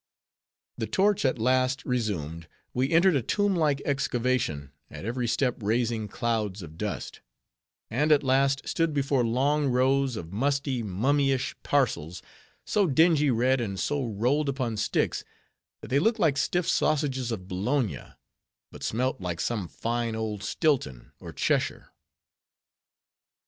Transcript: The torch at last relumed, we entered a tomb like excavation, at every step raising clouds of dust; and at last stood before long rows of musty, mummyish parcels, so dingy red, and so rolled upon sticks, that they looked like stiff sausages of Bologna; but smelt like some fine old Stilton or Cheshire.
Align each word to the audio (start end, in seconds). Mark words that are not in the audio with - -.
The 0.79 0.87
torch 0.87 1.25
at 1.25 1.37
last 1.37 1.85
relumed, 1.85 2.47
we 2.73 2.89
entered 2.91 3.15
a 3.15 3.21
tomb 3.21 3.55
like 3.55 3.83
excavation, 3.85 4.71
at 4.89 5.05
every 5.05 5.27
step 5.27 5.57
raising 5.59 6.07
clouds 6.07 6.63
of 6.63 6.75
dust; 6.75 7.21
and 7.87 8.11
at 8.11 8.23
last 8.23 8.67
stood 8.67 8.95
before 8.95 9.23
long 9.23 9.67
rows 9.67 10.15
of 10.15 10.33
musty, 10.33 10.81
mummyish 10.81 11.53
parcels, 11.61 12.23
so 12.65 12.87
dingy 12.87 13.29
red, 13.29 13.61
and 13.61 13.79
so 13.79 14.03
rolled 14.03 14.49
upon 14.49 14.75
sticks, 14.75 15.23
that 15.81 15.89
they 15.89 15.99
looked 15.99 16.17
like 16.17 16.35
stiff 16.35 16.67
sausages 16.67 17.31
of 17.31 17.47
Bologna; 17.47 18.15
but 18.71 18.81
smelt 18.81 19.21
like 19.21 19.39
some 19.39 19.67
fine 19.67 20.15
old 20.15 20.41
Stilton 20.41 21.11
or 21.19 21.31
Cheshire. 21.31 21.89